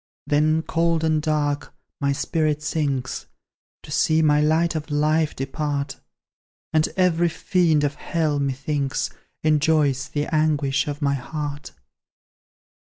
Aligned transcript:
Then, 0.25 0.63
cold 0.63 1.03
and 1.03 1.21
dark, 1.21 1.75
my 1.99 2.11
spirit 2.11 2.63
sinks, 2.63 3.27
To 3.83 3.91
see 3.91 4.23
my 4.23 4.41
light 4.41 4.73
of 4.73 4.89
life 4.89 5.35
depart; 5.35 5.99
And 6.73 6.89
every 6.97 7.29
fiend 7.29 7.83
of 7.83 7.93
Hell, 7.93 8.39
methinks, 8.39 9.11
Enjoys 9.43 10.07
the 10.09 10.25
anguish 10.33 10.87
of 10.87 11.03
my 11.03 11.13
heart. 11.13 11.73